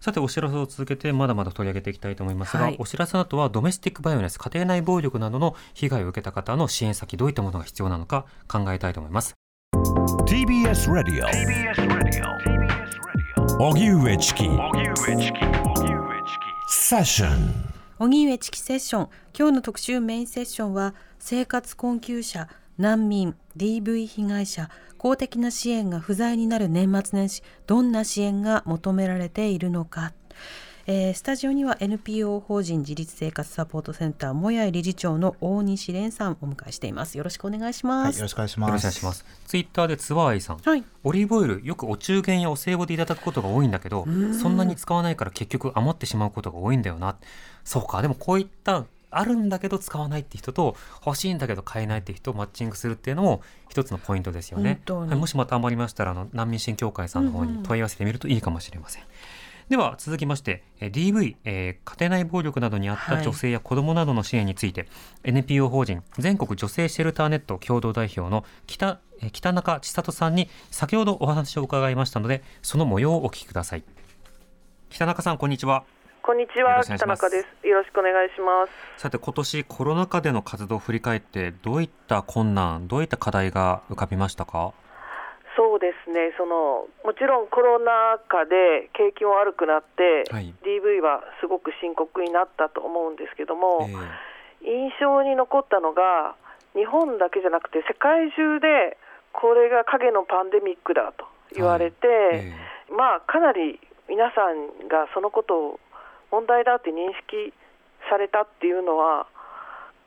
[0.00, 2.76] さてお知らせを続けてまだまだ取り上げていきたいと思いますが、はい。
[2.80, 9.34] お知らせの後はドメスティックバイオレンス家庭内暴力などの被害を受けた方の支援先どういったものが必要なのか考えたいと思います。
[10.26, 11.24] TBS Radio
[13.60, 14.44] 荻上チキ。
[16.68, 19.08] セッション荻上チキセッション。
[19.38, 24.68] 今日の特集メインセッションは生活困窮者難民 DV 被害者
[25.02, 30.12] 公的な支援が不在になる年末年始どんな支援が求められているのか、
[30.86, 37.18] えースタジオには NPO 法人自立生活サポートセンターもやい理事長の大西蓮さんをお迎えしています。
[37.18, 38.78] よろしくお願いしはい、ますよろしくお願いしよろ。
[38.78, 39.24] しくお願いします。
[39.48, 40.58] ツイッターでツワーイさん。
[40.58, 40.84] はい。
[41.02, 44.06] オリーブオイルよくお中元やお歳暮でいただくことが多いんだけど
[44.40, 47.16] そんなに使わないから結局余ってしまうことが多いんだよな。
[47.64, 54.80] そうかでもこういったあるんだけど使わないって人と欲しいんだけど買えないって人をマッチングするっていうのも一つのポイントですよね。
[54.88, 59.04] はいもしまた余りましたらあの難民支援協会さんの方に問い合わせてみるといいかもしれません、
[59.68, 64.88] では続きましてえー DV、えー家庭内暴力などにあった女性や子どもなどの支援について、
[65.24, 73.84] NPO 法人全国女性シェルターネット共同代表の北えー北中千里さんに先ほどお話を伺いましたのでその模様をお聞きください。
[74.90, 75.84] 北中さんこんにちは
[76.24, 77.66] こんにちは、北中です。
[77.66, 79.02] よろしくお願いします。
[79.02, 84.72] さて今年コロナ禍での活動を振り返ってどういった困難どういった課題が浮かびましたか？
[85.56, 90.54] そうですね、そのもちろんコロナ禍で景気も悪くなって、はい。
[90.62, 93.98] DV はすごく深刻になったと思うんですけども、えー
[94.62, 96.36] 印象に残ったのが、
[96.76, 98.96] 日本だけじゃなくて、世界中で
[99.32, 102.52] これが影のパンデミックだと言われて、え。
[102.88, 105.80] まあ、かなり皆さんがそのことを
[106.32, 107.52] 問題だって認識
[108.10, 109.26] されたっていうのは、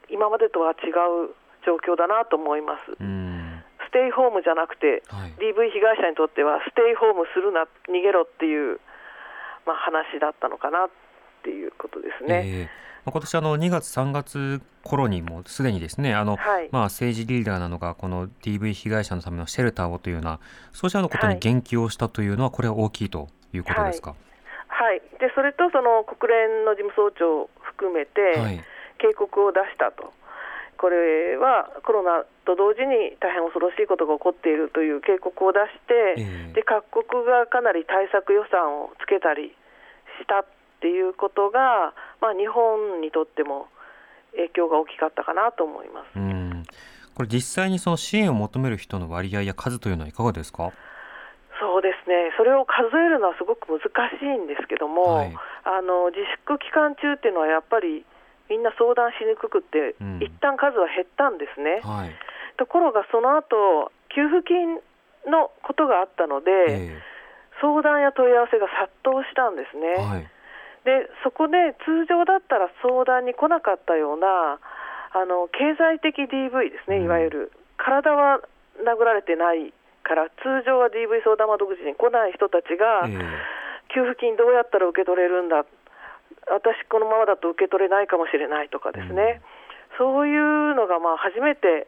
[0.09, 0.89] 今までとは違
[1.29, 1.31] う
[1.65, 2.97] 状況だなと思います。
[2.97, 5.31] ステイホームじゃなくて、はい。
[5.39, 8.81] DV 被害者にとっては、ステイホームするな、逃げろっていう、
[9.65, 10.89] まあ、話だったのかなっ
[11.43, 12.41] ていうことですね。
[12.45, 16.69] えーまあ今年あの2月3月頃にもすでにですねあの、はい。
[16.71, 20.39] まあ、政治リーダーなのがこの DV 被害者のためのシェルターをというような
[20.73, 21.39] そうしたようなことにはい。
[21.39, 24.15] 言及をしたというのはこれは大きいということですか？
[24.67, 28.63] はい、でそれとその国連の事務総長を含めて、はい
[28.97, 30.13] 警告を出したと、
[30.77, 39.51] これはコロナと同時に大変恐ろしいことが起こっているという警告を出して、ええで各国がかなり対策予算をつけたり
[40.21, 40.45] したっ
[40.79, 43.67] ていうことが、まあ、日本にとっても
[44.31, 46.15] 影響が大きかったかなと思います。
[46.15, 46.63] うん
[47.15, 50.71] これ実際にその支援を求める人の割合や数というのはいかがですか？
[51.59, 58.05] そうですね、それを数えるのはすごく難しいんですけども、はいあの自粛期間中っていうのはやっぱり
[58.49, 61.81] みんな相談しにくくて、うん一旦数は減ったんですね。
[61.81, 62.13] はい。
[62.57, 64.77] ところがその後給付金
[65.25, 67.01] のことがあったので、え
[67.61, 70.05] 相談や問い合わせが殺到したんですえね。
[70.05, 70.29] はい。
[70.85, 74.61] でそこで通常だったら相談に来なかったような
[75.17, 78.39] あの経済的 DV ですね、うんいわゆる体は
[78.85, 79.73] 殴られてない
[80.05, 83.17] から通常は DV 相談窓口に来ない人たちが、え
[83.93, 85.65] 給付金どうやったら受け取れるんだ。
[86.51, 89.41] 私このままだと受け取れないかもしれないとかですね、
[89.97, 91.87] そういうのがまあ初めて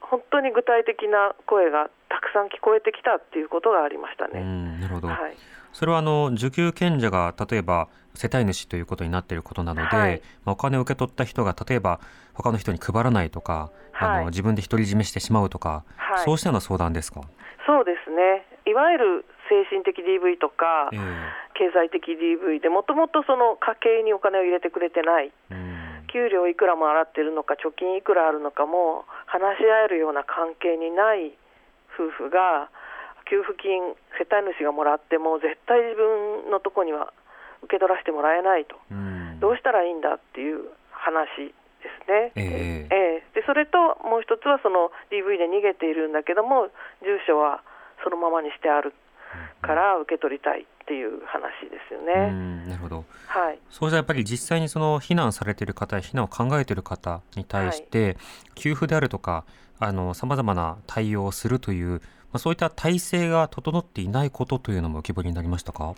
[0.00, 4.40] 本当に具体的な声がたくさん聞こえてきたっていうことがありましたね。
[4.42, 5.08] んなるほど。
[5.08, 5.36] はい。
[5.72, 10.22] それはあの受給権者が例えば世帯主ということになっていることなので、はい。
[10.44, 12.00] まあ、お金を受け取った人が例えば
[12.34, 14.24] 他の人に配らないとか、あはい。
[14.24, 16.24] の自分で独り占めしてしまうとか、はい。
[16.24, 17.20] そうしたような相談ですか？
[17.66, 18.46] そうですね。
[18.66, 20.96] いわゆる精神的 DV とか、え
[21.54, 25.32] 経済的 DV でもともとその家計にお金を入れてくれてない。
[25.50, 26.06] えうん。
[26.12, 31.32] 給料いくらも払ってるのか貯金いくらあるのかも話し合えるような関係にない
[31.96, 32.68] 夫婦が
[33.28, 37.12] 給付金世帯主がもらっても絶対自分のとこには
[37.64, 39.40] 受け取らせてもらえないと、うん。
[39.40, 42.32] どうしたらいいんだっていう話ですね。
[42.36, 42.94] ええ。
[42.94, 43.40] ええ。
[43.40, 46.68] でそれともう一つはその DV で逃げているんだけども
[47.02, 47.62] 住所は
[48.04, 48.94] そのままにしてある
[49.62, 52.30] から受け取りたいっていう話ですようね。
[52.30, 53.04] んなるほど。
[53.26, 53.58] はい。
[53.70, 58.16] そうじゃやっぱり実際にその避難されている方や避難を考えている方に対して、
[58.54, 59.44] 給付であるとか
[59.80, 59.92] さ
[60.26, 61.98] まざまな対応をするという、ま
[62.34, 65.94] あ、そういった体制が整っていないことというのも浮き彫りになりましたか？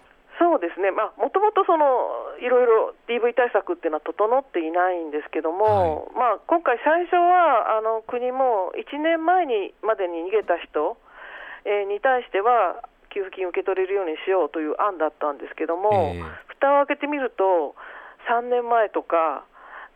[0.85, 11.01] ね、まあ、もともとそのいろいろ DV 対策っていうのは整っていないんですけども、まあ、今回、最初はあの国も1年前にまでに逃げた人、
[11.65, 16.23] えーに対しては給付金を受け取れるようにしようという案だったんですけども、ええ。
[16.61, 17.73] 蓋を開けてみると、
[18.29, 19.47] 3年前とか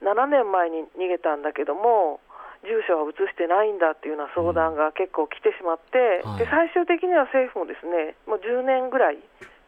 [0.01, 2.21] 7年前に逃げたんだけども、
[2.63, 6.39] 住所は移してないんだっていうような相談が結構来てしまって、はい。
[6.39, 9.19] で最終的には政府もですねもう10年ぐらい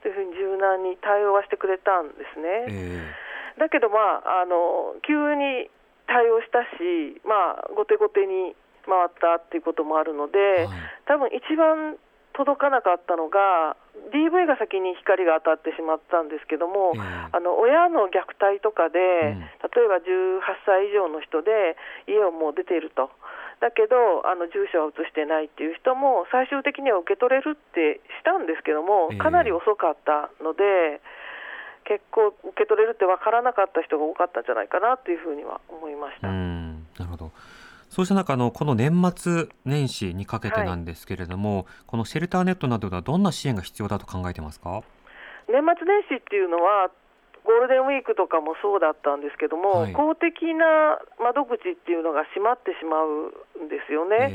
[0.02, 2.66] というふうに柔軟に対応はしてくれたんですね。
[2.68, 5.68] えだけど、まあ、あの急に
[6.06, 8.56] 対応したし、まあ、後手後手に
[8.88, 11.98] 回ったっていうこともあるので、えはい多分一番
[12.38, 13.74] 届かなかったのが
[14.14, 18.98] DV が先に光が当たってしまったんですけども、ええあの親の虐待とかで、
[19.34, 21.76] うん例えば18歳以上の人で
[22.08, 23.10] 家をもう出ていると。
[23.60, 29.18] だけどあの住所は移してないっていう人も最終的には受け取れるってしたんですけどもええ。
[29.18, 31.00] かなり遅かったので、
[31.84, 36.28] 結構受け取れるって分からなかった人が多かったんじゃないかなっていうふうには思いましうた。
[36.28, 36.86] ん。
[36.98, 37.32] なるほど。
[37.90, 44.82] そうした中あのこの年末年始にかけてなんですけれども、このシェルターネットなどではどんな支援が必要だと考えてますか？
[45.48, 46.90] 年末年始っていうのは
[47.44, 53.33] ゴールデンウィークとかもそうだったんですけども、はい公的な窓口っていうのが閉まってしまう
[53.64, 54.33] んですよね。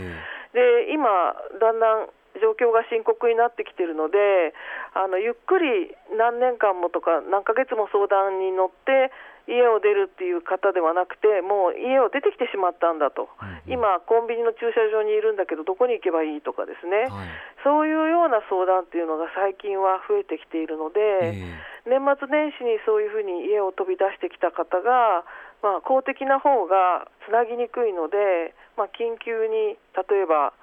[0.53, 2.09] えで今、だんだん
[2.41, 4.53] 状況が深刻になってきているので
[4.93, 9.11] あのゆっくり何年間もとか何ヶ月も相談に乗って
[9.47, 17.29] 家を出るっていう方ではなくてもう家を出てきてしまったんだと、うん今、コンビニの駐車場にいるんだけどどこに行けばいいとかですね、はい。
[17.63, 21.01] そういうような相談っていうのが最近は増えてきているので。
[21.33, 25.23] え年末年始にそういうふうに家を飛び出してきた方が、
[25.61, 30.53] まあ、公的な方がつなぎにくいので、まあ、緊急に例えば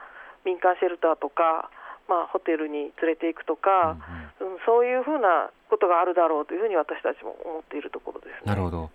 [0.45, 1.71] 民間シェルターとか、
[2.09, 4.22] まあ、ホテルに連れて行くとか、うん
[4.67, 8.41] そういうふうなことがあるだろうというふうに私たちも思っているところです、ね。
[8.45, 8.91] なるほど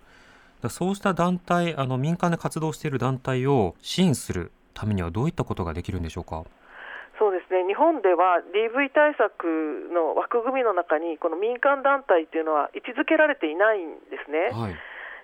[0.68, 6.44] そうした団体あの民間で活動している団体を支援するためにはどういったことができるんでしょうか？
[7.18, 14.50] そうですね日本では DV 対策の枠組みの中にこの民間団体というのは位置づけられていないんですね。
[14.52, 14.76] はい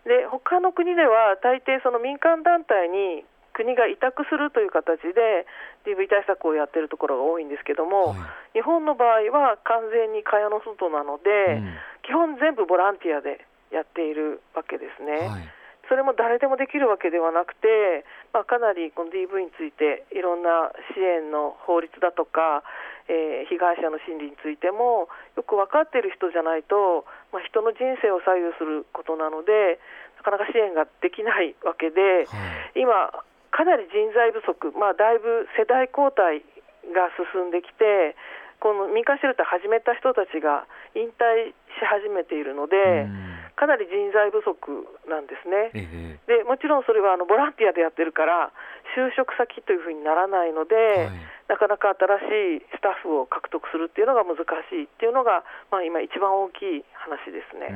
[0.04, 3.24] で他の国では大抵その民間団体に
[3.54, 5.46] 国が委託するという形で
[5.86, 8.14] DV 対策をやっているところが多いんですけども、は
[8.52, 8.58] い。
[8.58, 11.78] 日本の場合は完全に蚊帳の外なので、うん。
[12.02, 15.30] 基本全部ボランティアでやっているわけですね。
[15.30, 15.48] はい。
[15.88, 22.64] それも誰でもできるわけではなくて、まあ、かなりこの DV についていろんな支援の法律だとか、
[23.08, 29.78] えー被害者の心理についてもよく分かっている人じゃないと、まあ、人の人生を左右することなので
[30.16, 32.80] なかなか支援ができないわけで、はい。
[32.80, 33.12] 今、
[33.54, 36.42] かなり人材不足、まあ、だいぶ世代交代
[36.90, 38.18] が進んできて
[38.58, 40.66] この民間シェルター始めた人たちが
[40.98, 44.58] 引退し始めているので、うんかなり人材不足
[45.06, 45.70] なんですね。
[45.78, 48.50] えでもちろんそれはあのボランティアでやってるから
[48.98, 57.68] 就職先というふうにならないので、はいなかなか新しいスタッフを獲得するっていうのが難しいっていうのが、まあ、今一番大きい話ですうね。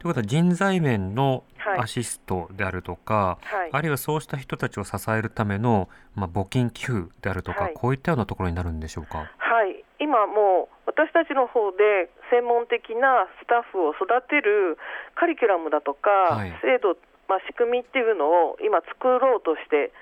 [0.00, 1.80] んということは人材面のはい。
[1.80, 3.70] アシストであるとか、はい。
[3.70, 7.74] あるいはそうした人たちを支えるための、まあ、募金寄付であるとか、はい。
[7.74, 9.28] こういったようなところになるんでしょうか？
[9.36, 14.78] はい、今もう私たちの方で専門的なスタッフを育てる
[15.14, 16.50] カリキュラムだとか、はい。
[16.64, 16.96] 制度、
[17.28, 19.92] まあ、仕組みっていうのを今作ろうとして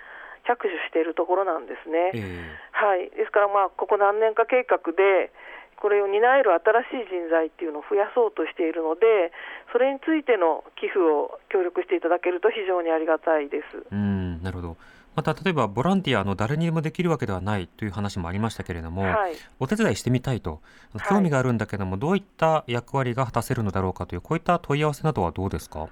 [0.47, 2.15] 着手しているところなんですね。
[2.15, 2.47] え。
[2.71, 5.35] はい、ですから、まあ、ここ何年か計画で、
[5.81, 6.51] これを担える
[6.91, 9.33] 新しい人材っていうのを増やそうとしているので、
[9.73, 13.65] それについての寄付を協力していただけると非常にありがたいです。
[13.93, 14.77] えうんなるほど。
[15.17, 20.61] また例えばボランティアの誰にでもできるわけではないという話もありましたけれども、はい、お手伝いしてみたいと
[20.95, 25.89] はい興味があるんだけども、どういった役割が果たせるのだろうかというこういった問い合わせなどはどうですか？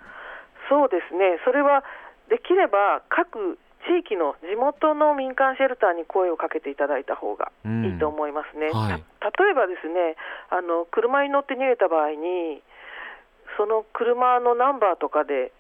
[0.69, 1.83] そうですね、それは
[2.29, 8.71] できれば各地域の地元の民間シェルターに声をかけていただいた方がいいと思いますね。
[8.71, 9.05] はい。
[9.21, 10.17] た例えばですね
[10.51, 12.63] あの、車に乗って逃げた場合に、
[13.57, 15.53] その車のナンバーとかで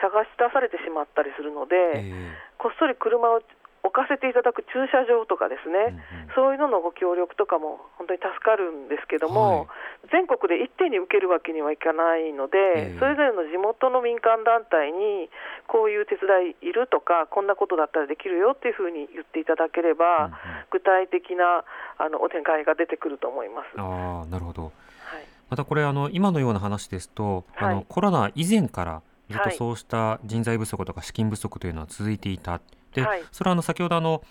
[0.00, 2.52] 探し出されてしまったりするので、え。
[2.58, 3.42] こっそり車を
[3.82, 5.98] 置かせていただく駐車場とかですね、
[6.34, 9.66] そういうののご協力とかも本当に助かるんですけども、
[10.10, 12.98] 全国で一手に受けるわけにはいかないので、ええ。
[12.98, 15.30] それぞれの地元の民間団体に、
[15.66, 20.30] こういう手伝いいるとか、こんなことだったらできるよっていうふうに言っていただければ、
[20.70, 21.64] 具体的な
[21.98, 23.80] あのお願いが出てくると思います。
[23.80, 24.62] ああなるほど。
[24.62, 24.72] はい。
[25.50, 27.74] またこれあの今のような話ですと、あはい。
[27.74, 29.56] のコロナ以前からずっとはい。
[29.56, 32.60] そうした人材不足とか資金不足というのは続いていた。
[32.94, 34.22] で、はいそれはあの先ほどあの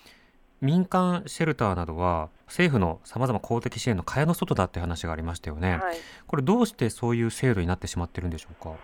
[0.61, 5.77] 民間シェルターなどは政府のさまざま公的支援の蚊帳の外だって話がありましたよね。
[5.77, 5.95] はい
[6.27, 8.77] これどうしてそういう制度になってしまってるんでしょうか？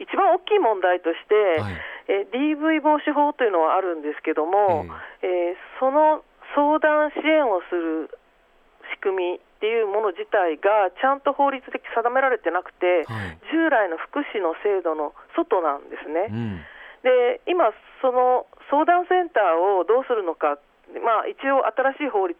[0.00, 1.74] 一番大きい問題として、はい。
[2.08, 4.86] え DV 防止法というのはあるんですけども、
[5.22, 6.24] えーその
[6.56, 8.10] 相談支援をする
[8.96, 13.38] 仕組みっていうもの自体がちゃんと法律で定められてなくて、はい。
[13.52, 16.26] 従来の福祉の制度の外なんですね。
[16.26, 16.60] うん。
[17.02, 17.72] で今、
[18.02, 20.58] その相談センターをどうするのか、
[21.04, 22.36] まあ、一応、新しい法律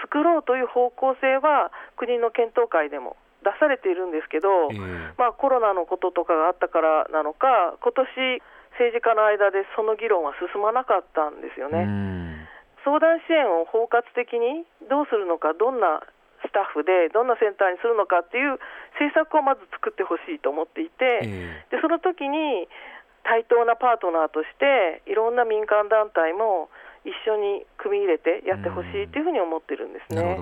[0.00, 4.78] 作ろうという方向性は国の検討会でも出されているんですけど、ええ
[5.16, 8.42] まあ、コロナのこととかがあったからなのか、今年
[8.76, 11.84] 政治家の間でその議論は進まなかったんですようね。
[11.84, 12.48] ん。
[12.84, 16.00] 相談支援を包括的にどうするのか、どんな
[16.40, 18.56] スタッフで、どんなセンターにするのかっていう
[18.96, 22.68] 政策をまず作ってほしいと思っていて、えでその時に
[23.22, 26.68] 対等なパートナーとして、いろんな民間団体も
[27.04, 30.38] 一緒に組み入れてやってほしいというふうに思ってるんですね。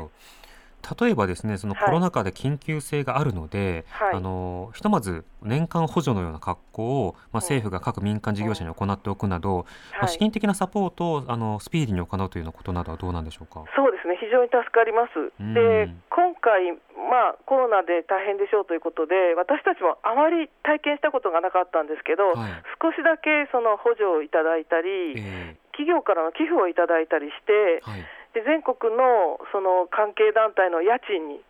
[1.01, 1.85] 例えばですね、そのはい。
[1.87, 4.15] コロナ禍で緊急性があるので、はい。
[4.15, 10.09] あのひとまず年間補助のような格好を、まあ、政府が各民間事業者に行っておくなど、まあ、はい。
[10.09, 13.65] 資金的なサポートをあのスピーディーに行うというようなことなどはどうなんでしょうか？
[13.77, 15.43] そうですね、非常に助かります。
[15.43, 15.55] ん。
[15.55, 16.73] で、今回、
[17.11, 22.63] まあ、コロナで大変でしょうということで、私たちもあまり体験したことがなかったんですけど、はい。
[22.81, 28.03] 少しだけその補助をいただいたり、え企業からの寄付をいただいたりしてえ、はい。
[28.35, 31.41] で全国のその関係団体の家賃に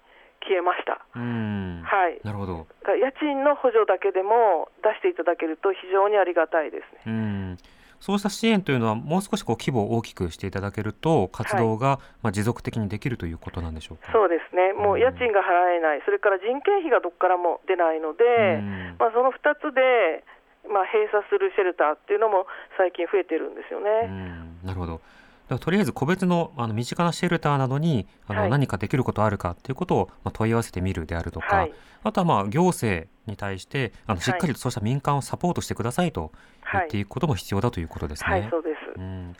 [0.42, 1.00] 消えました。
[1.14, 1.82] うん。
[1.84, 2.66] はい、なるほど。
[2.96, 7.02] 家賃の補助だけでも出していただけると非常にありがたいですね。
[7.06, 7.56] うん。
[8.00, 14.12] そうした支援というのはもう少しこう規模を大きくしていただけると活動が、まあ持続的にできるということなんでしょうか。
[14.12, 20.22] そうですね、もう家賃が払えない、それから人件費がどこからも出ないので、うんまあ、その2つで、
[20.70, 24.06] まあ、閉鎖するシェルターっていうのも最近増えてるんですようね。
[24.06, 25.00] んなるほど。
[25.48, 31.72] とりあえず個別のあの身近なシェルターなどにあの、はい何かできることあるかっていうことを、まあ、問い合わせてみるであるとか、はい
[32.04, 36.32] あとはまあ行政に対してあのはいしっかりとそうした民間をサポートしてくださいと
[36.72, 38.30] 言っていくことも必要だということですね。
[38.30, 38.98] はい、そうです。
[38.98, 39.36] うん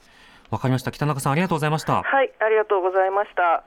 [0.51, 2.03] わかりました北中さんありがとうございました。
[2.03, 3.65] はい、ありがとうございました。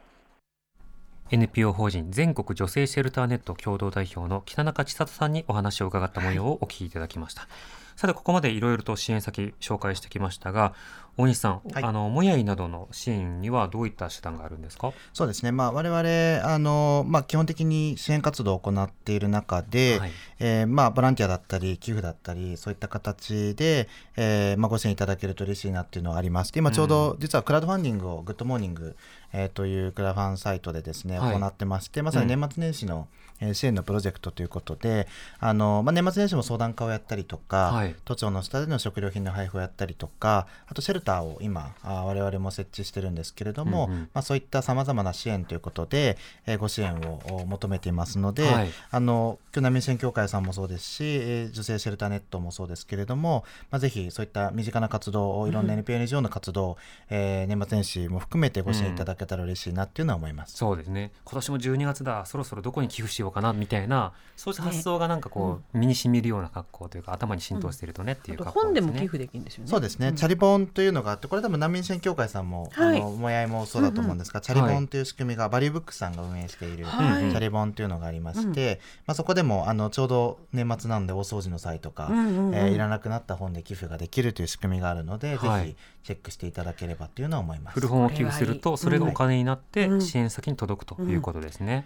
[1.29, 7.47] NPO 法人全国女性シェルターネット共同代表の北中千里さんにお話を伺った模様をお聞きいただきました。
[7.95, 10.73] さてここまでいろいろと支援先紹介してきましたが
[11.17, 11.83] 大西さん、はい。
[11.83, 14.93] あのもやいなどの支援にはどういった手段があるんですか？
[15.13, 20.11] そうですね、まあ、我々あの、まあ、基本的に支援活動を行っている中で、はい。
[20.39, 26.53] えーまあ、ボランティアだったり寄付だったりそういった形で、えーまあ、ご支援いただけると嬉しいなっていうのはあります。
[26.53, 28.95] で今ちょうど実はクラウドファンディングをグッドモーニング、
[29.33, 31.39] えーというクラファンサイトでですね、はい。
[31.39, 33.09] 行ってましてまさに年末年始の、
[33.41, 35.07] えー支援のプロジェクトということで
[35.39, 37.95] あの、まあ、年末年始も相談会をやったりとか、はい。
[38.05, 43.99] 都庁の下での食料品の配布をやったりとかあとシェルターを今あ我々も設置してるんですけれども、うんうん。
[44.13, 48.69] まあ、そういったさまざまな支援ということで、えーご支援をお求めていますので、はい。
[48.91, 56.77] あの今日難民支援協会さんもそうですし、えー女性シェルターネットもそうですけれども、まあ、ぜひそういった身近な活動をいろんな NPO、NGO の活動を、
[57.09, 60.55] えー年末年始も含めてご支援いただけたら嬉しいなっていうのは思います。
[60.57, 61.11] そうですね。
[61.25, 62.25] 今年も12月だ。
[62.25, 69.69] そろそろどこに寄付しようかなみたいなそうした発想がなんかこう、身に染みるような格好というか頭に浸透しているとねっていう格好本でもね寄付できるんですよね。
[69.69, 70.15] そうですね、ん。
[70.15, 72.99] チャリボンというのがあってこれ多分難民支援協会さんも、はい。
[72.99, 77.29] あのもやいもそうだと思うんですが、チャリボンという仕組みがバリューブックスさんが運営している、はい。
[77.29, 82.55] チャリボンというのがありまして、まあ、そこでもあのちょうど年末なんで大掃除の際とか、うんうんうん。
[82.55, 85.65] えーいらなくなった本で寄付ができるという仕組みがあるので、はい。
[85.65, 87.75] ぜひチェックしていただければというのは思います。
[87.75, 90.01] 古本を寄付するとそれがお金になってうん。
[90.01, 91.85] 支援先に届くということですね。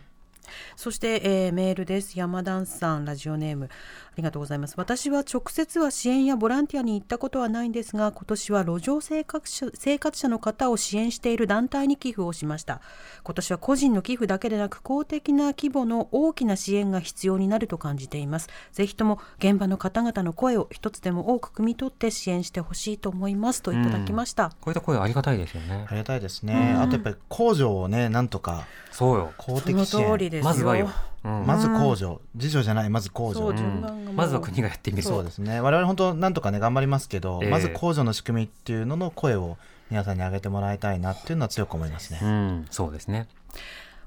[0.76, 2.18] そして、えーメールです。
[2.20, 3.66] 山田さんラジオネーム。
[3.66, 4.76] ありがとうございます。
[4.78, 12.82] 私は直接は支援やボランティアに行ったことはないんですが今年は路上生活者生活者の方を支援している団体に寄付をしました。
[13.24, 18.50] 今年は個人の寄付だけでなく公的な規模の大きな支援が必要になると感じています。
[18.72, 23.62] ぜひとも現場の方々の声を一つでも多く汲み取って支援してほしいと思います。
[23.62, 25.86] といただきました、こういった声ありがたいですよね。
[25.90, 25.92] あ。
[25.92, 29.34] りがたいですね、あとやっぱり工場をねなんとかそうよ。
[29.38, 30.10] 公的支援。
[30.10, 30.50] 通りですよ。
[30.50, 30.90] まずはよ。
[31.24, 31.46] うん。
[31.46, 32.90] まず公助自助じゃない。
[32.90, 34.14] まず公助そううん。
[34.16, 35.04] まずは国がやってみる。
[35.04, 35.60] そうですね。
[35.60, 37.50] 我々本当なんとかね頑張りますけど、ええ。
[37.50, 39.58] まず控除の仕組みっていうのの声を
[39.90, 43.28] 皆さんに上げてもらいたいなっていうのは強く思いますね、うありん、そうですね。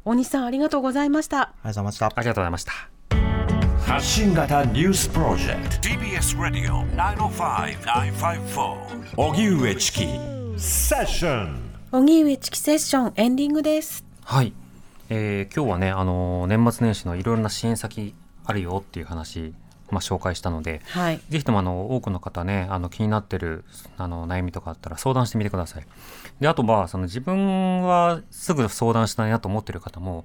[0.05, 1.39] 大西さんありがとうございました。
[1.39, 2.07] がとうございました。
[2.07, 2.73] ありがとうございました。
[3.87, 5.89] 発信型ニュースプロジェクト。
[5.89, 8.77] TBS Radio 905-954
[9.17, 10.07] 荻上チキ。
[10.59, 11.57] セッション
[11.93, 14.05] 荻上チキセッションエンディングです。
[14.25, 14.53] はい、
[15.09, 19.55] えー今日はねあのー年末年始のいろいろな支援先あるよっていう話、
[19.91, 23.65] まあ、紹介したのではいぜひともあの多くの方ねあの気になってる
[23.97, 25.87] あの悩みとかあったら相談してみてください。
[26.41, 30.25] であとはその自分はすぐ相談したいなと思ってる方も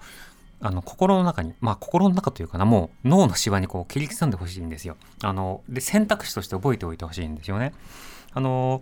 [0.61, 4.95] あの心の中にまあ心の中というかなもう脳のしわにこう切り刻んでほしいんですよ。
[5.21, 7.73] あので選択肢として覚えておいてほしいんですよね。
[8.33, 8.81] あの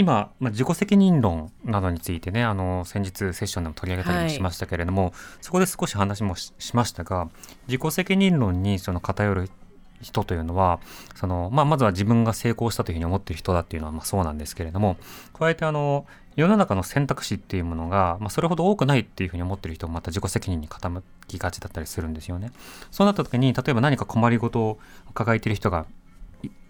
[0.00, 7.28] 今、まあ、自己責任論などについてねあの先日セッションでも取り上げたりもしましたけれども、そこで少し話もししましたが
[7.68, 9.50] 自己責任論にその偏る
[10.00, 10.80] 人というのは
[11.14, 14.96] その、まあ、まずは自分が成功したというふうに思っている人だっていうのはまあそうなんですけれども
[15.34, 22.50] 加えてあの世の中の選択肢っていうものが、まあ、それほど多くないっていうふうに思っている人もまた自己責任に傾きがちだったりするんですよね。
[22.90, 24.78] そうなった時に例えば何か困りごとを
[25.12, 25.99] 抱えている人がい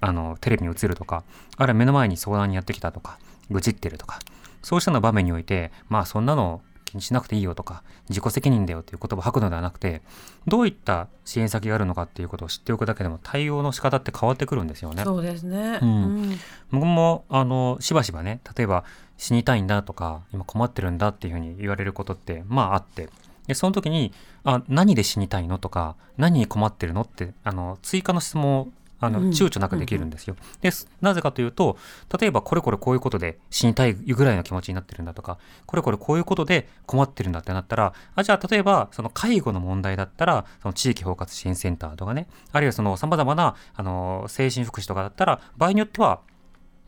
[0.00, 1.24] あのテレビに映るとか
[1.56, 3.18] あるいは目の前に相談にやってきたとか
[3.50, 4.18] 愚痴ってるとか
[4.62, 10.02] そうしたの場面においてまあそんなの気にしなくていいよとか自己責任だよという言葉を吐くのではなくて
[10.46, 15.04] どういった支援先があるのかっていうことを知っておくだけでも対応の仕方って変わってくるんですよね。
[15.04, 15.78] そうですね。
[15.80, 16.38] うん。
[16.72, 18.84] 僕もあのしばしばね例えば
[19.16, 23.08] 死にたいんだとか今困ってるんだっていうふうに言われることってまああって
[23.46, 24.12] でその時に
[24.44, 28.68] あ何で死にたいのとか何に困ってるのってあの追加の質問を
[29.00, 29.30] あのうん。
[29.30, 30.36] 躊躇なくできるんですよ。
[30.60, 30.88] です。
[31.00, 31.76] なぜかというと
[32.20, 46.20] 例えばこれこれこういうことで死にたいぐらいの気持ちになってるんだとかこれこれこういうことで困ってるんだってなったらあじゃあ例えばその介護の問題だったらその地域包括支援センターとかねあるいはその様々なあの精神福祉とかだったら場合によっては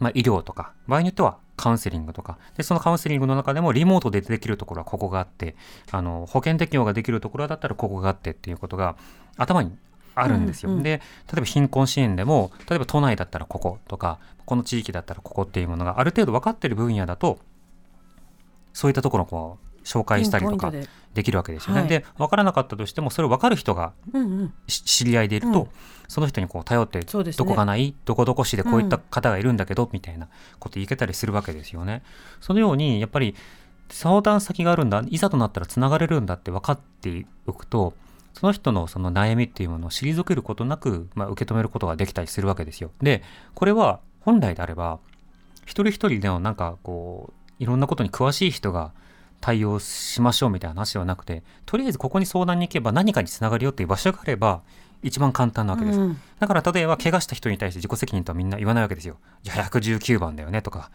[0.02, 5.54] まあ、医療とか場合によってはカウンセリングとかでそのカウンセリングの中でもリモートでできるところはここがあって
[5.92, 8.96] あの保険適用ができるところだったらここがあってっていうことが
[9.36, 9.76] 頭に
[10.14, 10.70] あるんですよ。
[10.70, 10.82] うんうん。
[10.82, 10.98] で例
[11.38, 17.38] えば貧困支援でも例えば都内だったらこことかこの地域だったらここっていうものがある程度分かってる分野だと
[18.72, 20.88] そういったところをこう紹介したりとかで。
[21.12, 21.80] できるわけですよね。
[21.80, 21.88] はい。
[21.90, 24.54] で分からなかったとしてもそれを分かる人がうんうん。
[24.66, 25.68] し知り合いでいると、うん。
[26.08, 27.04] その人にこう頼ってね。
[27.04, 32.02] どこがない、どこどこ市でこういった方がいるんだけど、みたいなこと言いけたりするわけですよね。
[32.40, 33.34] そのようにやっぱり
[33.90, 37.92] 相談先があるんだいざとなったらつながれるんだって分かっておくと
[38.34, 42.90] その人のその悩みっていうものを退けることなく、まあ、受け止めることができたりするわけですよ。
[43.02, 43.22] で
[43.54, 44.98] これは本来であれば
[45.64, 48.92] 一人一人でのなんかこういろんなことに詳しい人が
[49.40, 54.62] 対応しましょうみたいな話ではなくてとりあえずここに相談に行けば何かにつながるよっていう場所があれば
[55.02, 59.16] 一番簡単なわけです、うんだから例えば怪我した人に対して自己責任とはみんな言わないわけですよ。
[59.44, 60.90] じゃあ119番だよねとか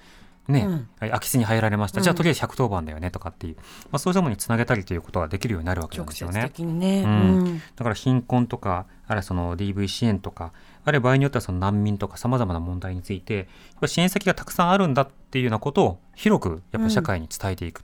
[0.47, 0.89] ね、うん。
[0.99, 2.03] はい空き巣に入られました、うん。
[2.03, 6.41] じゃあとりあえず110番だよねとかっていう、まあ、そういうものにつなげたりということができるようになるわけなん直ですよね。
[6.41, 7.03] 接的にね。
[7.03, 7.09] うん。
[7.09, 7.61] うん。
[7.75, 10.53] だから貧困とか、あるいはその DV 支援とか、
[10.85, 13.47] あるいは場合によってはその難民とか様々な問題について、
[13.85, 17.83] 支援先がたくさんあるんだっていうようなことを広くやっぱり社会に伝えていく。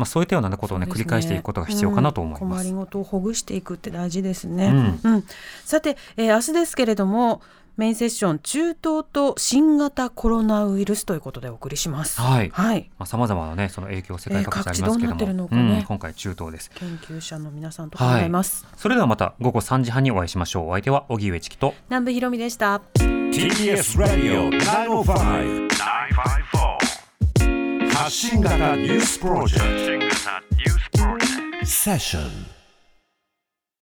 [0.00, 2.42] まあそういったようなことをね、そうです繰り返していくことが必要かなと思います。
[2.42, 2.50] うん。
[2.50, 4.98] 困りごとをほぐしていくって大事ですね。
[5.04, 5.12] うん。
[5.12, 5.24] うん。
[5.64, 7.42] さて、えー明日ですけれども
[7.80, 8.78] メインセッション中東
[9.10, 12.20] と新型コロナウイルスということでお送りします。
[12.20, 12.90] はいはい。
[12.98, 16.70] まあ様々なね、その影響世界各地ありますけどえー各地どうなってるも、のかねうん今回中東です。
[16.74, 18.66] 研究者の皆さんと考えます。
[18.76, 20.68] それではまた午後3時半にお会いしましょう。
[20.68, 22.82] お相手は荻上チキと、南部ひろみでした。
[22.98, 25.68] TBS ラディオ905
[27.80, 30.10] 954発信型ニュースプロジェク
[31.60, 32.59] トセッション